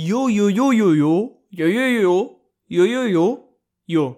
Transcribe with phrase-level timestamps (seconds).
[0.00, 4.16] Yo, yo, yo, yo, yo, yo, yo, yo, yo, yo, yo, yo.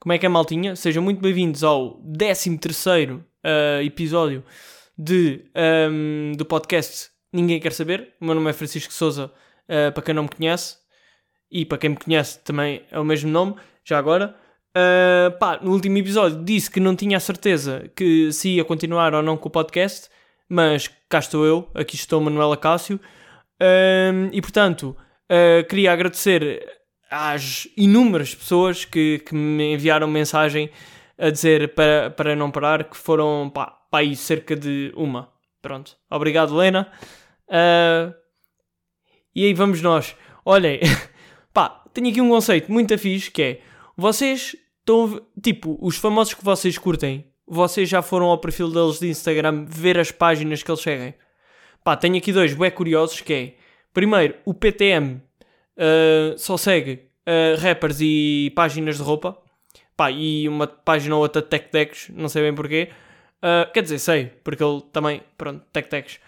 [0.00, 0.74] Como é que é, maltinha?
[0.74, 4.42] Sejam muito bem-vindos ao 13 terceiro uh, episódio
[4.98, 5.44] de,
[5.88, 8.12] um, do podcast Ninguém Quer Saber.
[8.20, 10.78] O meu nome é Francisco Souza, uh, para quem não me conhece.
[11.48, 13.54] E para quem me conhece também é o mesmo nome,
[13.84, 14.34] já agora.
[14.76, 19.14] Uh, pá, no último episódio disse que não tinha a certeza que se ia continuar
[19.14, 20.10] ou não com o podcast,
[20.48, 22.98] mas cá estou eu, aqui estou Manuela Cássio.
[23.62, 24.96] Um, e portanto,
[25.30, 26.66] uh, queria agradecer
[27.08, 30.68] às inúmeras pessoas que, que me enviaram mensagem
[31.16, 35.30] a dizer para, para não parar, que foram pá, pá aí cerca de uma.
[35.60, 35.96] Pronto.
[36.10, 36.90] Obrigado, Lena.
[37.46, 38.12] Uh,
[39.32, 40.16] e aí vamos nós.
[40.44, 40.80] Olhem,
[41.54, 43.60] pá, tenho aqui um conceito muito fixe que é
[43.96, 45.24] vocês estão.
[45.40, 49.98] Tipo, os famosos que vocês curtem, vocês já foram ao perfil deles de Instagram ver
[49.98, 51.14] as páginas que eles seguem.
[51.84, 53.54] Pá, tenho aqui dois bem curiosos que é,
[53.92, 55.20] primeiro, o PTM
[55.76, 59.36] uh, só segue uh, rappers e páginas de roupa.
[59.96, 62.88] Pá, e uma página ou outra de tech decks, não sei bem porquê.
[63.38, 66.20] Uh, quer dizer, sei, porque ele também, pronto, tech decks.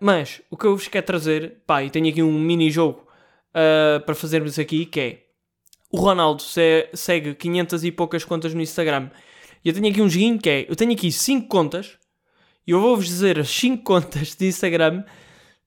[0.00, 3.06] mas, o que eu vos quero trazer, pá, e tenho aqui um mini-jogo
[4.04, 5.18] para fazermos aqui, que é,
[5.90, 9.10] o Ronaldo se segue 500 e poucas contas no Instagram.
[9.64, 11.97] E eu tenho aqui um joguinho que é, eu tenho aqui 5 contas
[12.68, 15.02] e eu vou-vos dizer as 5 contas de Instagram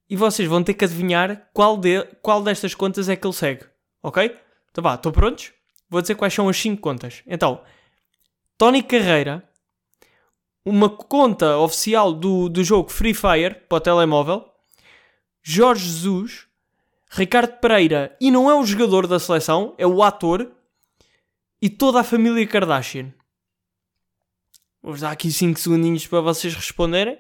[0.08, 3.66] e vocês vão ter que adivinhar qual, de, qual destas contas é que ele segue.
[4.04, 4.38] Ok?
[4.70, 5.52] Então vá, estão prontos?
[5.90, 7.24] Vou dizer quais são as 5 contas.
[7.26, 7.64] Então,
[8.56, 9.44] Tony Carreira,
[10.64, 14.48] uma conta oficial do, do jogo Free Fire para o telemóvel,
[15.42, 16.46] Jorge Jesus,
[17.10, 20.52] Ricardo Pereira, e não é o jogador da seleção, é o ator,
[21.60, 23.12] e toda a família Kardashian.
[24.82, 27.18] Vou-vos dar aqui 5 segundinhos para vocês responderem.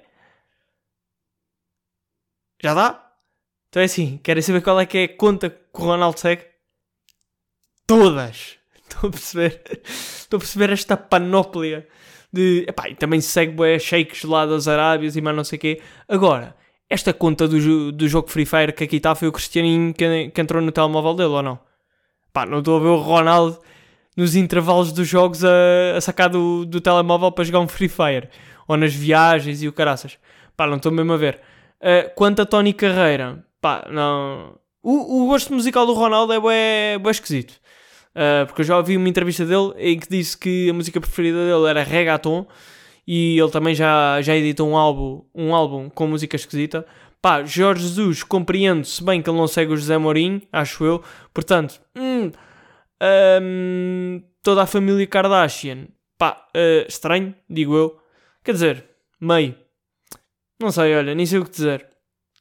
[2.61, 3.11] Já dá?
[3.69, 6.45] Então é assim, querem saber qual é que é a conta que o Ronaldo segue?
[7.87, 8.57] Todas!
[8.75, 9.61] Estão a perceber?
[9.85, 11.87] Estão a perceber esta panóplia
[12.33, 12.65] de...
[12.67, 15.81] Epá, e também segue bué shakes lá das Arábias e mais não sei o quê.
[16.07, 16.55] Agora,
[16.89, 20.41] esta conta do, do jogo Free Fire que aqui está foi o Cristianinho que, que
[20.41, 21.59] entrou no telemóvel dele, ou não?
[22.33, 23.59] Pá, não estou a ver o Ronaldo
[24.21, 28.29] nos intervalos dos jogos a, a sacar do, do telemóvel para jogar um Free Fire.
[28.67, 30.17] Ou nas viagens e o caraças.
[30.55, 31.39] Pá, não estou mesmo a ver.
[31.79, 34.55] Uh, quanto a Tony Carreira, pá, não.
[34.83, 37.53] O, o gosto musical do Ronaldo é bué, bué esquisito.
[38.11, 41.43] Uh, porque eu já ouvi uma entrevista dele em que disse que a música preferida
[41.45, 42.45] dele era reggaeton
[43.07, 46.85] e ele também já, já editou um álbum, um álbum com música esquisita.
[47.19, 51.03] Pá, Jorge Jesus, compreendo, se bem que ele não segue o José Mourinho, acho eu.
[51.33, 52.31] Portanto, hum,
[53.41, 55.87] um, toda a família Kardashian.
[56.17, 57.99] Pá, uh, estranho, digo eu.
[58.43, 58.85] Quer dizer,
[59.19, 59.55] meio.
[60.59, 61.87] Não sei, olha, nem sei o que dizer.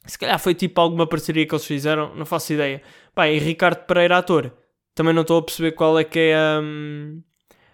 [0.07, 2.83] Se calhar foi tipo alguma parceria que eles fizeram, não faço ideia.
[3.15, 4.53] Pá, e Ricardo Pereira, ator.
[4.95, 7.23] Também não estou a perceber qual é que é um,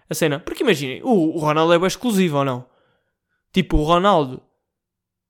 [0.09, 0.39] a cena.
[0.39, 2.65] Porque imaginem, o, o Ronaldo é exclusivo ou não?
[3.51, 4.41] Tipo, o Ronaldo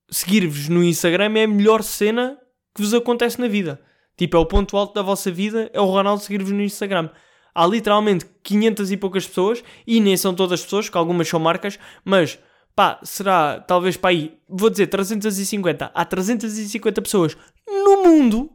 [0.09, 2.37] seguir-vos no Instagram é a melhor cena
[2.75, 3.81] que vos acontece na vida.
[4.15, 7.09] Tipo, é o ponto alto da vossa vida, é o Ronaldo seguir-vos no Instagram
[7.57, 11.79] há literalmente 500 e poucas pessoas, e nem são todas pessoas, porque algumas são marcas,
[12.05, 12.37] mas
[12.75, 17.35] pá, será talvez para aí, vou dizer 350, há 350 pessoas
[17.67, 18.51] no mundo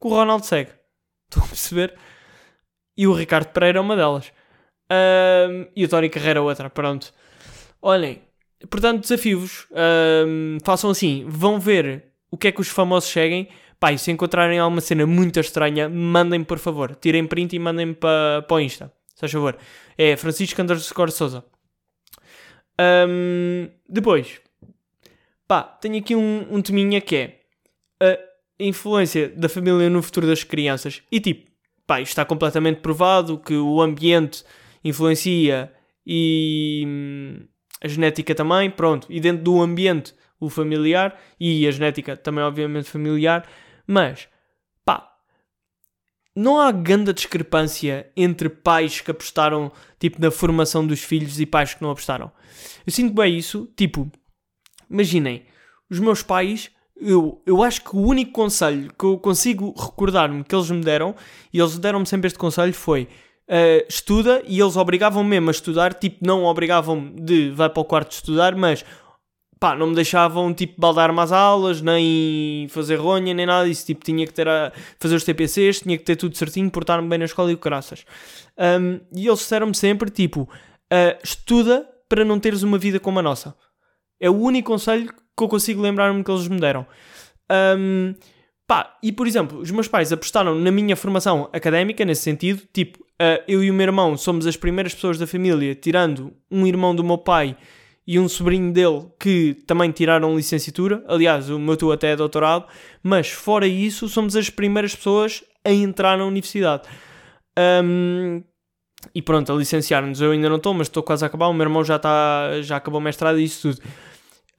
[0.00, 0.70] que o Ronaldo segue.
[1.28, 1.94] Estão a perceber?
[2.96, 4.32] E o Ricardo Pereira é uma delas.
[4.88, 7.12] Um, e o Tony Carreira é outra, pronto.
[7.82, 8.22] Olhem,
[8.70, 9.66] portanto, desafio-vos.
[10.24, 14.10] Um, façam assim, vão ver o que é que os famosos seguem Pá, e se
[14.10, 16.94] encontrarem alguma cena muito estranha, mandem-me por favor.
[16.96, 18.92] Tirem print e mandem-me para pa o Insta.
[19.14, 19.56] Se faz favor.
[19.98, 21.44] É Francisco underscore Souza.
[22.78, 24.40] Um, depois,
[25.46, 27.40] pá, tenho aqui um, um teminha que é
[28.00, 28.18] a
[28.58, 31.02] influência da família no futuro das crianças.
[31.10, 31.50] E tipo,
[31.86, 34.44] pá, isto está completamente provado que o ambiente
[34.82, 35.72] influencia
[36.06, 37.46] e hum,
[37.82, 39.06] a genética também, pronto.
[39.10, 43.46] E dentro do ambiente, o familiar e a genética também, obviamente, familiar
[43.86, 44.28] mas,
[44.84, 45.12] pá,
[46.34, 51.74] não há grande discrepância entre pais que apostaram, tipo, na formação dos filhos e pais
[51.74, 52.30] que não apostaram.
[52.86, 54.10] Eu sinto bem isso, tipo,
[54.90, 55.44] imaginem,
[55.90, 60.54] os meus pais, eu, eu acho que o único conselho que eu consigo recordar-me que
[60.54, 61.14] eles me deram,
[61.52, 63.08] e eles deram-me sempre este conselho, foi
[63.48, 67.84] Uh, estuda e eles obrigavam mesmo a estudar, tipo, não obrigavam de vai para o
[67.84, 68.84] quarto estudar, mas
[69.66, 73.84] pá, não me deixavam tipo baldar mais aulas, nem fazer ronha, nem nada disso.
[73.84, 77.18] Tipo, tinha que ter a fazer os TPCs, tinha que ter tudo certinho, portar-me bem
[77.18, 78.04] na escola e o graças.
[78.56, 83.22] Um, e eles disseram-me sempre, tipo, uh, estuda para não teres uma vida como a
[83.22, 83.56] nossa.
[84.20, 86.86] É o único conselho que eu consigo lembrar-me que eles me deram.
[87.76, 88.14] Um,
[88.68, 92.98] Pá, e por exemplo, os meus pais apostaram na minha formação académica, nesse sentido, tipo,
[93.00, 96.94] uh, eu e o meu irmão somos as primeiras pessoas da família, tirando um irmão
[96.94, 97.56] do meu pai
[98.06, 101.02] e um sobrinho dele que também tiraram licenciatura.
[101.08, 102.66] Aliás, o meu tu até é doutorado,
[103.02, 106.88] mas fora isso, somos as primeiras pessoas a entrar na universidade.
[107.58, 108.44] Um,
[109.14, 110.20] e pronto, a licenciar-nos.
[110.20, 111.48] Eu ainda não estou, mas estou quase a acabar.
[111.48, 113.84] O meu irmão já, está, já acabou o mestrado e isso tudo.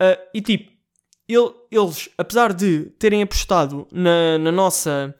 [0.01, 0.71] Uh, e tipo,
[1.27, 5.15] ele, eles, apesar de terem apostado na, na, nossa,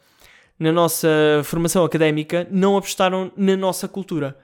[0.59, 1.07] na nossa
[1.45, 4.37] formação académica, não apostaram na nossa cultura.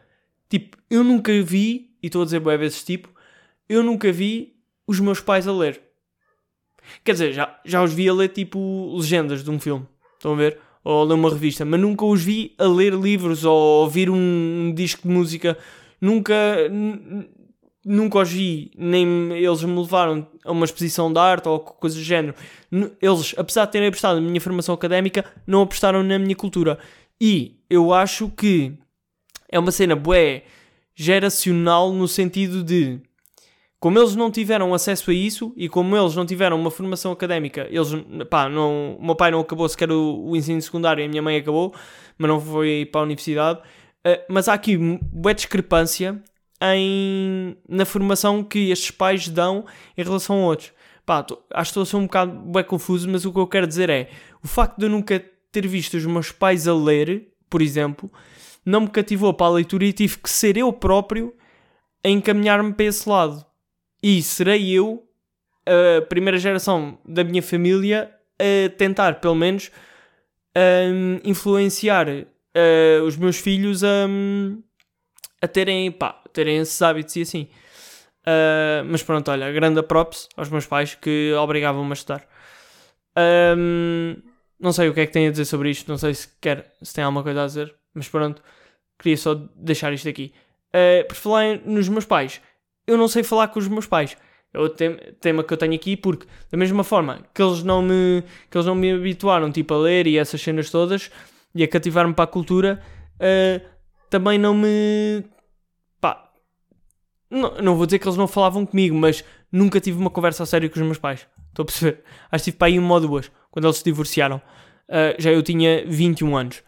[0.49, 3.12] Tipo, eu nunca vi, e estou a dizer boas vezes tipo,
[3.73, 4.55] eu nunca vi
[4.87, 5.81] os meus pais a ler.
[7.03, 9.87] Quer dizer, já, já os vi a ler tipo legendas de um filme.
[10.13, 10.59] Estão a ver?
[10.83, 11.63] Ou a ler uma revista.
[11.63, 15.57] Mas nunca os vi a ler livros ou ouvir um, um disco de música.
[15.99, 16.33] Nunca
[17.85, 22.01] nunca os vi, nem eles me levaram a uma exposição de arte ou coisa do
[22.01, 22.33] género.
[23.01, 26.79] Eles, apesar de terem apostado na minha formação académica, não apostaram na minha cultura.
[27.19, 28.77] E eu acho que
[29.49, 30.43] é uma cena bué
[30.95, 33.01] geracional no sentido de
[33.83, 37.67] como eles não tiveram acesso a isso e como eles não tiveram uma formação académica,
[37.69, 37.89] eles,
[38.29, 41.21] pá, não, o meu pai não acabou sequer o, o ensino secundário e a minha
[41.21, 41.75] mãe acabou,
[42.17, 43.59] mas não foi para a universidade.
[43.59, 46.23] Uh, mas há aqui boa discrepância
[46.61, 49.65] em, na formação que estes pais dão
[49.97, 50.71] em relação a outros.
[51.05, 53.47] Pá, tô, acho que estou a ser um bocado bem confuso, mas o que eu
[53.47, 54.09] quero dizer é
[54.41, 55.21] o facto de eu nunca
[55.51, 58.09] ter visto os meus pais a ler, por exemplo,
[58.65, 61.33] não me cativou para a leitura e tive que ser eu próprio
[62.01, 63.45] a encaminhar-me para esse lado.
[64.03, 65.07] E serei eu,
[65.65, 69.71] a primeira geração da minha família, a tentar, pelo menos,
[70.57, 74.07] um, influenciar uh, os meus filhos a,
[75.41, 77.47] a terem, pá, terem esses hábitos e assim.
[78.25, 82.27] Uh, mas pronto, olha, grande props aos meus pais que obrigavam-me a estudar.
[83.57, 84.15] Um,
[84.59, 86.73] não sei o que é que tem a dizer sobre isto, não sei se quer,
[86.81, 88.41] se tem alguma coisa a dizer, mas pronto,
[88.97, 90.33] queria só deixar isto aqui.
[90.69, 92.41] Uh, por falar nos meus pais,
[92.85, 94.17] eu não sei falar com os meus pais.
[94.53, 98.23] É o tema que eu tenho aqui, porque da mesma forma que eles não me,
[98.51, 101.09] que eles não me habituaram tipo, a ler e essas cenas todas
[101.55, 102.79] e a cativar-me para a cultura,
[103.15, 103.65] uh,
[104.11, 105.23] também não me
[107.33, 110.45] não, não vou dizer que eles não falavam comigo, mas nunca tive uma conversa a
[110.45, 111.27] sério com os meus pais.
[111.49, 112.03] Estou a perceber?
[112.31, 114.37] Acho que tive para aí uma ou duas, quando eles se divorciaram.
[114.87, 116.63] Uh, já eu tinha 21 anos.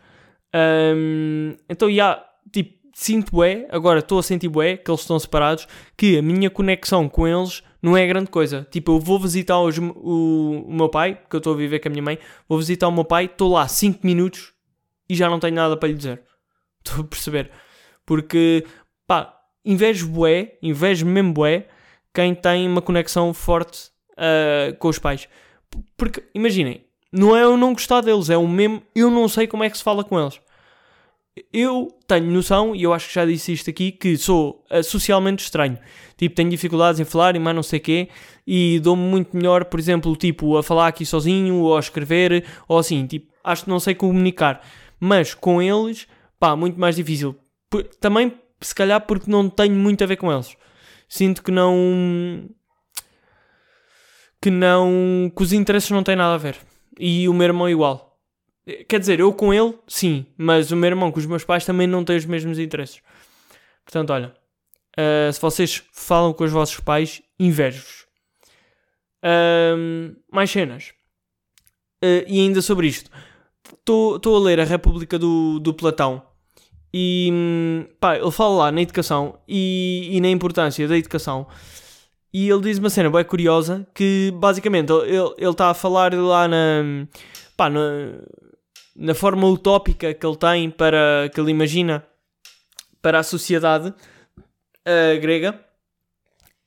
[0.55, 5.67] Um, então, já, tipo, sinto é, agora estou a sentir é que eles estão separados,
[5.97, 8.65] que a minha conexão com eles não é grande coisa.
[8.71, 11.89] Tipo, eu vou visitar os, o, o meu pai, que eu estou a viver com
[11.89, 14.53] a minha mãe, vou visitar o meu pai, estou lá 5 minutos
[15.09, 16.21] e já não tenho nada para lhe dizer.
[16.85, 17.51] Estou a perceber?
[18.05, 18.65] Porque,
[19.05, 21.67] pá, invejo bué, invejo mesmo bué,
[22.13, 25.27] quem tem uma conexão forte uh, com os pais.
[25.97, 29.63] Porque, imaginem, não é eu não gostar deles, é o mesmo, eu não sei como
[29.63, 30.39] é que se fala com eles.
[31.51, 35.43] Eu tenho noção, e eu acho que já disse isto aqui, que sou uh, socialmente
[35.43, 35.77] estranho.
[36.15, 38.07] Tipo, tenho dificuldades em falar e mais não sei quê,
[38.47, 42.77] e dou-me muito melhor, por exemplo, tipo, a falar aqui sozinho, ou a escrever, ou
[42.77, 44.61] assim, tipo, acho que não sei comunicar.
[44.99, 46.07] Mas com eles,
[46.39, 47.35] pá, muito mais difícil.
[47.99, 50.55] Também se calhar porque não tenho muito a ver com eles.
[51.07, 52.49] Sinto que não.
[54.41, 55.31] que não.
[55.35, 56.57] que os interesses não têm nada a ver.
[56.99, 58.14] E o meu irmão igual.
[58.87, 61.85] Quer dizer, eu com ele, sim, mas o meu irmão com os meus pais também
[61.85, 62.99] não tem os mesmos interesses.
[63.83, 64.33] Portanto, olha,
[64.97, 68.05] uh, se vocês falam com os vossos pais, invejo-vos.
[69.23, 70.93] Uh, mais cenas.
[72.03, 73.11] Uh, e ainda sobre isto.
[73.67, 76.23] Estou a ler a República do, do Platão
[76.97, 81.45] e pá, ele fala lá na educação e, e na importância da educação.
[82.33, 84.91] E ele diz uma cena bem curiosa que basicamente
[85.37, 87.05] ele está a falar lá na,
[87.57, 87.69] pá,
[88.95, 92.05] na forma utópica que ele tem para que ele imagina
[93.01, 95.59] para a sociedade uh, grega.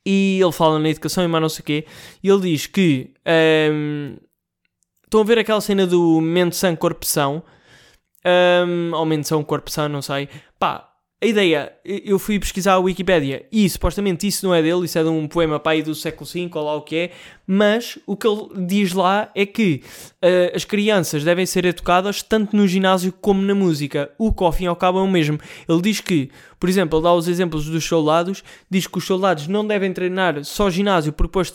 [0.06, 1.87] E ele fala na educação e mais não sei o quê.
[2.23, 3.12] E ele diz que
[3.70, 4.16] um,
[5.04, 7.42] estão a ver aquela cena do mente sã corpo são
[8.25, 10.28] um, ou menção corpo são, não sei.
[10.58, 10.88] Pá,
[11.20, 15.02] a ideia, eu fui pesquisar a Wikipédia e supostamente isso não é dele, isso é
[15.02, 17.11] de um poema pai do século V ou lá o que é,
[17.50, 19.83] mas o que ele diz lá é que
[20.23, 24.52] uh, as crianças devem ser educadas tanto no ginásio como na música, o que ao
[24.52, 25.40] fim e ao cabo é o mesmo.
[25.67, 29.49] Ele diz que, por exemplo, ele dá os exemplos dos soldados, diz que os soldados
[29.49, 31.50] não devem treinar só ginásio porque depois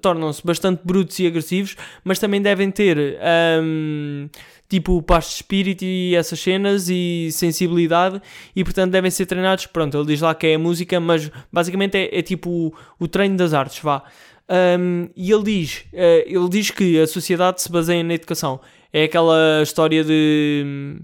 [0.00, 3.18] tornam-se bastante brutos e agressivos, mas também devem ter.
[3.60, 4.28] Um,
[4.72, 8.22] tipo paz de espírito e essas cenas e sensibilidade
[8.56, 9.66] e portanto devem ser treinados.
[9.66, 13.06] Pronto, ele diz lá que é a música, mas basicamente é, é tipo o, o,
[13.06, 14.02] treino das artes, vá.
[14.48, 18.60] Um, e ele diz, uh, ele diz que a sociedade se baseia na educação.
[18.92, 21.00] É aquela história de.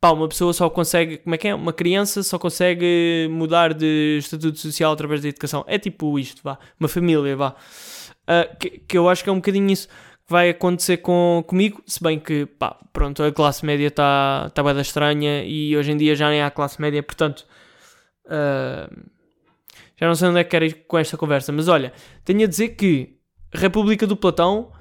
[0.00, 1.18] Pá, uma pessoa só consegue.
[1.18, 1.54] Como é que é?
[1.54, 5.64] Uma criança só consegue mudar de estatuto social através da educação.
[5.66, 6.58] É tipo isto, vá.
[6.78, 7.54] Uma família, vá.
[8.22, 9.94] Uh, que, que eu acho que é um bocadinho isso que
[10.32, 11.82] vai acontecer com, comigo.
[11.86, 15.96] Se bem que, pá, pronto, a classe média está tá bem estranha e hoje em
[15.96, 17.46] dia já nem há classe média, portanto.
[18.26, 19.17] Uh,
[19.98, 21.92] já não sei onde é que quero ir com esta conversa, mas olha,
[22.24, 23.18] tenho a dizer que
[23.52, 24.72] República do Platão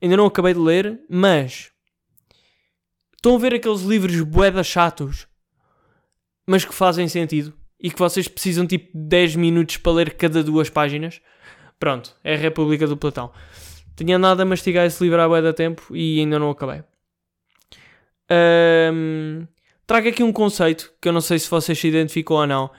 [0.00, 1.72] ainda não acabei de ler, mas
[3.16, 5.26] estão a ver aqueles livros boedas chatos,
[6.46, 10.70] mas que fazem sentido e que vocês precisam tipo 10 minutos para ler cada duas
[10.70, 11.20] páginas.
[11.78, 13.32] Pronto, é a República do Platão.
[13.96, 16.82] Tinha andado a mastigar esse livro há boa tempo e ainda não acabei.
[18.30, 19.46] Um,
[19.86, 22.70] trago aqui um conceito que eu não sei se vocês se identificam ou não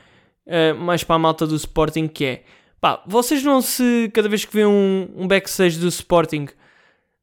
[0.48, 2.43] uh, mais para a malta do Sporting, que é
[2.79, 6.48] pá, vocês não se, cada vez que vêem um, um backstage do Sporting,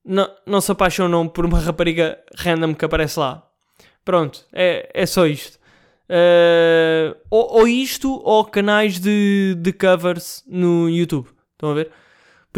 [0.05, 3.47] não, não se apaixonam por uma rapariga random que aparece lá.
[4.05, 5.59] Pronto, é, é só isto.
[6.09, 11.29] Uh, ou, ou, isto, ou canais de, de covers no YouTube.
[11.53, 11.91] Estão a ver?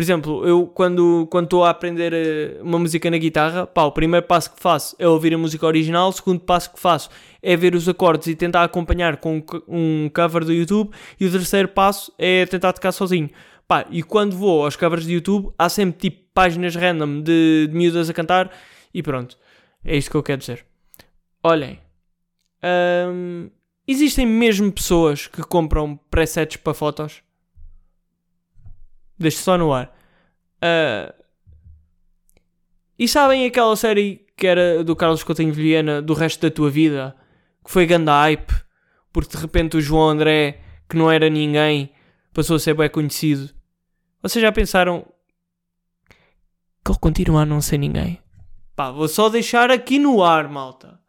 [0.00, 4.24] Por exemplo, eu quando estou a aprender eh, uma música na guitarra, pá, o primeiro
[4.24, 7.10] passo que faço é ouvir a música original, o segundo passo que faço
[7.42, 10.90] é ver os acordes e tentar acompanhar com um cover do YouTube,
[11.20, 13.28] e o terceiro passo é tentar tocar sozinho.
[13.68, 17.76] Pá, e quando vou aos covers de YouTube, há sempre tipo páginas random de, de
[17.76, 18.50] miúdas a cantar,
[18.94, 19.36] e pronto.
[19.84, 20.64] É isto que eu quero dizer.
[21.44, 21.78] Olhem,
[23.12, 23.50] hum,
[23.86, 27.22] existem mesmo pessoas que compram presets para fotos?
[29.20, 29.94] Deixo só no ar.
[30.56, 31.12] Uh,
[32.98, 37.14] e sabem aquela série que era do Carlos Coutinho Vilhena, do resto da tua vida?
[37.62, 38.52] Que foi ganda hype,
[39.12, 41.92] porque de repente o João André, que não era ninguém,
[42.32, 43.50] passou a ser bem conhecido.
[44.22, 45.06] Vocês já pensaram
[46.84, 48.18] que ele continua a não ser ninguém?
[48.76, 50.99] Pá, vou só deixar aqui no ar, malta.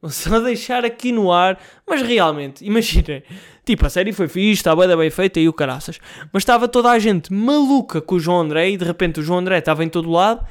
[0.00, 1.60] Vou só deixar aqui no ar.
[1.86, 3.22] Mas realmente, imaginem.
[3.64, 5.98] Tipo, a série foi fixe, estava bem feita e o caraças.
[6.32, 9.40] Mas estava toda a gente maluca com o João André e de repente o João
[9.40, 10.46] André estava em todo lado.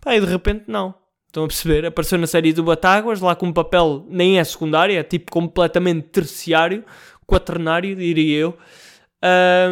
[0.00, 0.94] Pá, e de repente não.
[1.26, 1.86] Estão a perceber?
[1.86, 6.08] Apareceu na série do Batáguas, lá com um papel nem é secundário, é tipo completamente
[6.08, 6.84] terciário,
[7.26, 8.58] quaternário, diria eu.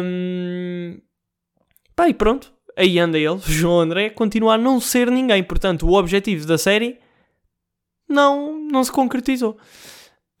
[0.01, 0.99] Um...
[1.95, 2.51] Pá, e pronto.
[2.75, 5.43] Aí anda ele, João André, continua a não ser ninguém.
[5.43, 6.97] Portanto, o objetivo da série
[8.07, 9.57] não, não se concretizou.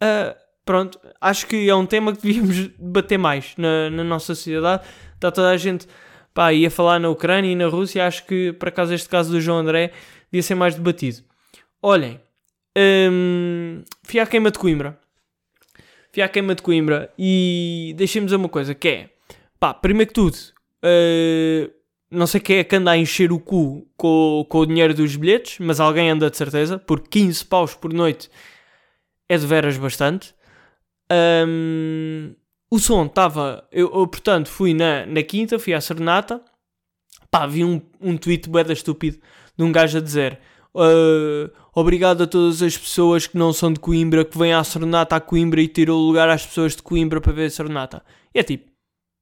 [0.01, 4.83] Uh, pronto, acho que é um tema que devíamos debater mais na, na nossa sociedade.
[5.15, 5.87] Está toda a gente
[6.33, 8.05] pá, ia falar na Ucrânia e na Rússia.
[8.05, 9.91] Acho que, por acaso, este caso do João André
[10.31, 11.23] devia ser mais debatido.
[11.81, 12.19] Olhem,
[12.77, 14.99] hum, fui à queima de Coimbra.
[16.11, 19.09] Fui à queima de Coimbra e dizer uma coisa: que é,
[19.59, 21.71] pá, primeiro que tudo, uh,
[22.13, 25.15] não sei quem é que anda a encher o cu com, com o dinheiro dos
[25.15, 28.29] bilhetes, mas alguém anda de certeza, porque 15 paus por noite
[29.27, 30.33] é de veras bastante.
[31.11, 32.33] Um,
[32.71, 33.67] o som estava.
[33.71, 36.41] Eu, eu, portanto, fui na, na quinta, fui à Serenata.
[37.29, 39.19] Pá, vi um, um tweet boeda estúpido
[39.57, 40.39] de um gajo a dizer:
[40.73, 45.15] uh, Obrigado a todas as pessoas que não são de Coimbra, que vêm à Serenata
[45.15, 48.03] a Coimbra e tiram o lugar às pessoas de Coimbra para ver a Serenata.
[48.33, 48.71] E é tipo,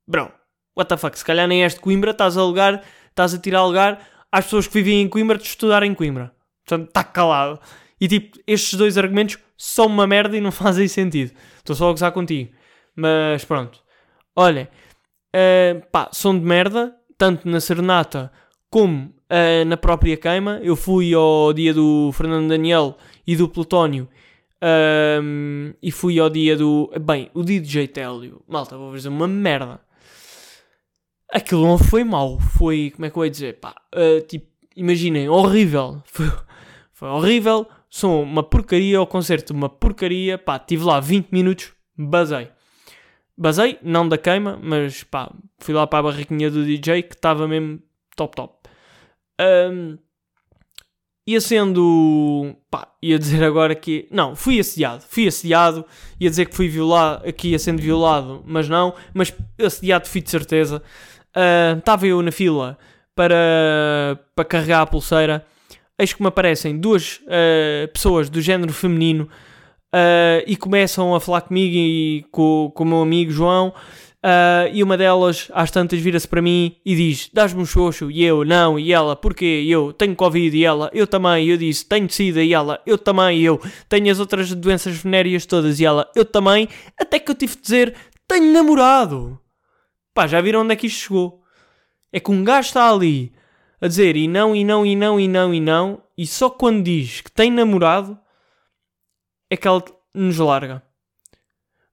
[0.07, 0.31] bro,
[0.75, 3.63] what the fuck, se calhar nem és de Coimbra, estás a lugar, estás a tirar
[3.66, 4.00] lugar
[4.32, 6.34] às pessoas que vivem em Coimbra de estudar em Coimbra.
[6.66, 7.60] Portanto, está calado.
[8.00, 11.32] E tipo, estes dois argumentos são uma merda e não fazem sentido.
[11.58, 12.51] Estou só a gozar contigo.
[12.96, 13.80] Mas pronto.
[14.36, 14.68] Olhem,
[15.36, 18.32] uh, pá, som de merda, tanto na Serenata
[18.70, 20.60] como uh, na própria queima.
[20.63, 22.98] Eu fui ao dia do Fernando Daniel
[23.28, 24.08] e do Plutónio.
[24.63, 26.92] Um, e fui ao dia do.
[27.01, 28.44] Bem, o DJ Télio.
[28.48, 29.82] Malta, vou dizer uma merda
[31.31, 35.29] aquilo não foi mau, foi, como é que eu ia dizer, pá, uh, tipo, imaginem,
[35.29, 36.29] horrível, foi,
[36.93, 42.50] foi horrível, sou uma porcaria, o concerto uma porcaria, pá, tive lá 20 minutos, basei.
[43.38, 47.47] Basei, não da queima, mas pá, fui lá para a barraquinha do DJ que estava
[47.47, 47.81] mesmo
[48.15, 48.69] top top.
[49.39, 49.97] Um,
[51.25, 55.85] ia sendo, pá, ia dizer agora que, não, fui assediado, fui assediado,
[56.19, 60.29] ia dizer que fui violado, aqui ia sendo violado, mas não, mas assediado fui de
[60.29, 60.83] certeza
[61.77, 62.77] estava uh, eu na fila
[63.15, 65.45] para, para carregar a pulseira,
[65.97, 69.29] eis que me aparecem duas uh, pessoas do género feminino
[69.93, 73.73] uh, e começam a falar comigo e com, com o meu amigo João.
[74.71, 78.11] E uma delas, às tantas, vira-se para mim e diz: Dás-me um xoxo?
[78.11, 78.77] E eu, não.
[78.77, 79.63] E ela, porquê?
[79.65, 80.55] E eu, tenho Covid.
[80.55, 81.47] E ela, eu também.
[81.47, 82.43] E eu disse: Tenho SIDA.
[82.43, 83.39] E ela, eu também.
[83.39, 83.59] E eu,
[83.89, 85.79] tenho as outras doenças venéreas todas.
[85.79, 86.69] E ela, eu também.
[87.00, 87.95] Até que eu tive de dizer:
[88.27, 89.41] Tenho namorado.
[90.13, 91.44] Pá, já viram onde é que isto chegou?
[92.12, 93.34] É que um gajo está ali
[93.80, 96.84] a dizer e não, e não, e não, e não, e não, e só quando
[96.84, 98.20] diz que tem namorado
[99.50, 100.84] é que ela nos larga.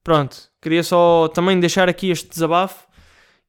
[0.04, 2.86] Pronto, queria só também deixar aqui este desabafo.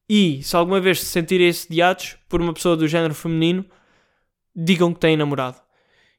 [0.08, 3.64] E se alguma vez se sentirem assediados por uma pessoa do género feminino,
[4.54, 5.58] digam que têm namorado.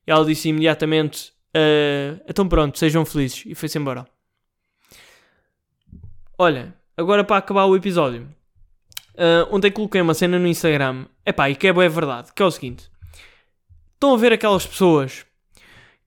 [0.07, 3.43] E ela disse imediatamente: uh, Então pronto, sejam felizes.
[3.45, 4.07] E foi-se embora.
[6.37, 8.27] Olha, agora para acabar o episódio.
[9.15, 11.05] Uh, ontem coloquei uma cena no Instagram.
[11.25, 12.29] Epá, e que é boa é verdade.
[12.33, 12.89] Que é o seguinte.
[13.93, 15.25] Estão a ver aquelas pessoas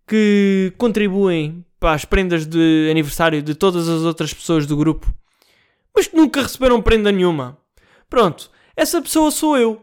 [0.06, 5.12] que contribuem para as prendas de aniversário de todas as outras pessoas do grupo,
[5.94, 7.58] mas que nunca receberam prenda nenhuma.
[8.08, 9.80] Pronto, essa pessoa sou eu.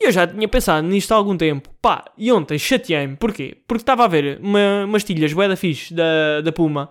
[0.00, 1.68] E eu já tinha pensado nisto há algum tempo.
[1.82, 3.16] Pá, e ontem chateei-me.
[3.16, 3.58] Porquê?
[3.68, 6.90] Porque estava a ver uma, umas tilhas bué da fixe da, da Puma.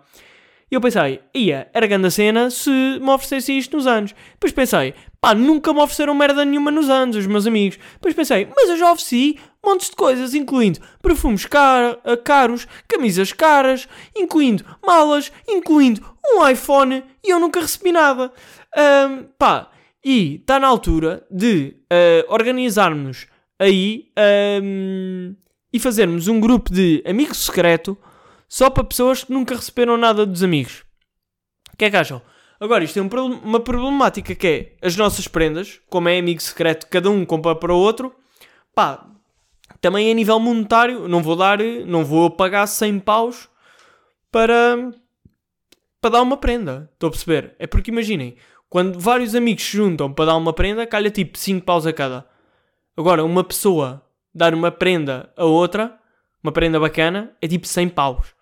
[0.71, 4.13] E eu pensei, ia, era grande a cena se me oferecesse isto nos anos.
[4.33, 7.79] Depois pensei, pá, nunca me ofereceram merda nenhuma nos anos, os meus amigos.
[7.93, 13.87] Depois pensei, mas eu já ofereci montes de coisas, incluindo perfumes car caros, camisas caras,
[14.15, 18.31] incluindo malas, incluindo um iPhone e eu nunca recebi nada.
[18.77, 19.71] Um, pá,
[20.05, 23.27] e está na altura de uh, organizarmos
[23.59, 24.11] aí
[24.63, 25.35] um,
[25.73, 27.97] e fazermos um grupo de amigos secreto
[28.49, 30.83] só para pessoas que nunca receberam nada dos amigos.
[31.71, 32.21] O que é que acham?
[32.59, 33.07] Agora, isto é um,
[33.43, 34.47] uma problemática que
[34.81, 38.13] é as nossas prendas, como é amigo secreto, cada um compra para o outro.
[38.75, 39.07] Pá,
[39.79, 43.47] também a nível monetário, não vou dar, não vou pagar 100 paus
[44.29, 44.91] para,
[46.01, 46.89] para dar uma prenda.
[46.93, 47.55] Estou a perceber?
[47.59, 48.35] É porque imaginem,
[48.67, 52.27] quando vários amigos se juntam para dar uma prenda, calha tipo 5 paus a cada.
[52.97, 54.03] Agora, uma pessoa
[54.33, 55.97] dar uma prenda a outra,
[56.43, 58.38] uma prenda bacana, é tipo 100 paus.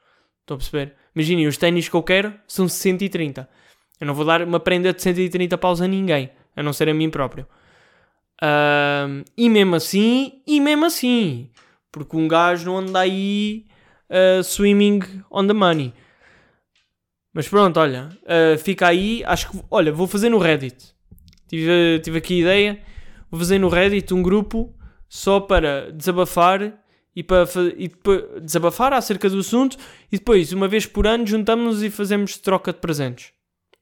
[0.47, 0.95] Estão a perceber?
[1.13, 3.49] Imaginem, os ténis que eu quero são 130.
[3.99, 6.93] Eu não vou dar uma prenda de 130 paus a ninguém, a não ser a
[6.93, 7.45] mim próprio.
[8.41, 11.49] Uh, e mesmo assim, e mesmo assim,
[11.91, 13.65] porque um gajo não anda aí
[14.09, 15.93] uh, swimming on the money.
[17.33, 19.23] Mas pronto, olha, uh, fica aí.
[19.25, 20.95] Acho que, olha, vou fazer no Reddit.
[21.49, 22.81] Tive, tive aqui a ideia.
[23.29, 24.73] Vou fazer no Reddit um grupo
[25.09, 26.73] só para desabafar
[27.17, 29.75] e para e depois, desabafar acerca do assunto
[30.11, 33.33] e depois, uma vez por ano, juntamos-nos e fazemos troca de presentes.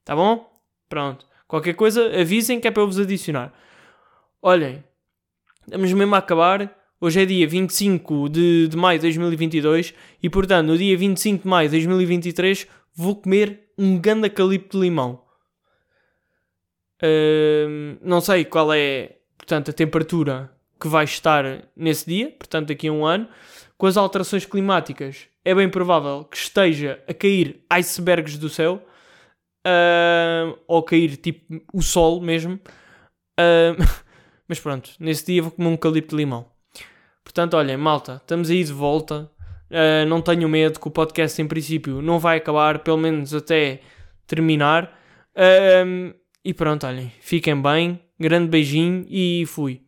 [0.06, 0.50] Tá bom?
[0.88, 1.26] Pronto.
[1.46, 3.54] Qualquer coisa, avisem que é para eu vos adicionar.
[4.42, 4.82] Olhem,
[5.66, 6.74] estamos mesmo a acabar.
[7.02, 9.94] Hoje é dia 25 de, de maio de 2022
[10.24, 14.84] e, portanto, no dia 25 de maio de 2023 vou comer um ganda calipto de
[14.86, 15.22] limão.
[17.04, 22.88] Uh, não sei qual é, portanto, a temperatura que vai estar nesse dia, portanto, daqui
[22.88, 23.28] a um ano.
[23.78, 28.82] Com as alterações climáticas, é bem provável que esteja a cair icebergs do céu,
[29.66, 32.60] uh, ou cair tipo o sol mesmo.
[33.40, 33.76] Uh,
[34.48, 36.46] mas pronto, nesse dia vou comer um calipto de limão.
[37.24, 39.30] Portanto, olhem, malta, estamos aí de volta.
[39.70, 43.82] Uh, não tenho medo que o podcast, em princípio, não vai acabar, pelo menos até
[44.28, 44.98] terminar.
[46.44, 49.82] E pronto, olhem, fiquem bem, grande beijinho e fui.